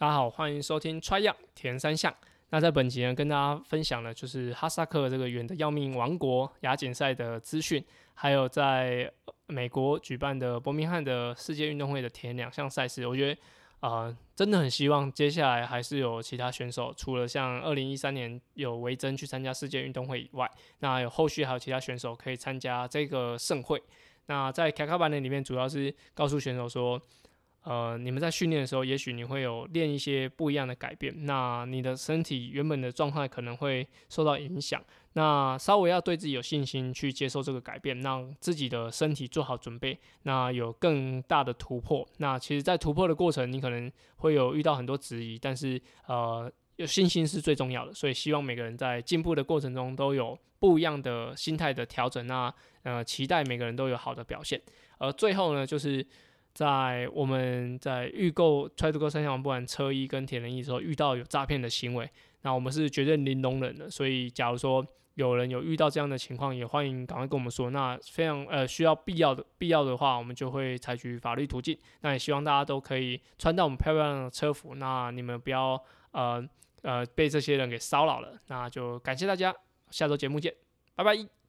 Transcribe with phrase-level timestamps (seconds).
[0.00, 2.14] 大家好，欢迎收听 Try 样铁人三项。
[2.50, 9.12] 那在本集呢，跟大家分享的就是哈萨克这个远的要命王国亚锦赛的资讯，还有在
[9.48, 13.08] 美国举办的伯明翰的世界运动会的田两项赛事。
[13.08, 13.40] 我觉得、
[13.80, 23.82] 呃，真的很希望接下来还是有其他选手，除了像二零一三年有维珍去参加世界运动会以外，那有后续还有其他选手可以参加这个盛会。
[24.26, 27.02] 那在卡卡版的里面，主要是告诉选手说。
[27.64, 34.82] 呃，你们在训练的时候，也许你会有练一些不一样的改变，那你的身体原本的状态可能会受到影响。
[35.14, 42.08] 那稍微要对自己有信心，去接受这个改变，让自己的身体做好准备，那有更大的突破。
[42.18, 47.92] 那其实，在突破的过程，你可能会有遇到很多质疑，但是呃，有信心是最重要的。
[47.92, 52.26] 所以，希望每个人在进步的过程中都有不一样的心态的调整。
[52.26, 54.58] 那呃，期待每个人都有好的表现。
[54.98, 56.06] 而最后呢，就是。
[56.58, 62.10] 在我们在预购 Try to Go 三项王不管车衣跟铁人衣的时候，遇到有诈骗的行为，
[62.42, 63.88] 那我们是绝对零容忍的。
[63.88, 64.84] 所以，假如说
[65.14, 67.70] 有人有遇到这样的情况，也欢迎赶快跟我们说。
[67.70, 71.78] 那非常呃需要必要的必要的话，我们就会采取法律途径。
[72.00, 76.44] 那也希望大家都可以穿到我们漂亮的车服，那你们不要呃
[76.82, 78.36] 呃被这些人给骚扰了。
[78.48, 79.54] 那就感谢大家，
[79.92, 80.52] 下周节目见，
[80.96, 81.47] 拜拜。